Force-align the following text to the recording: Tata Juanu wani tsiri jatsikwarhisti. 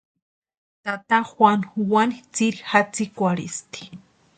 Tata 0.83 1.19
Juanu 1.29 1.69
wani 1.93 2.17
tsiri 2.33 2.59
jatsikwarhisti. 2.71 3.81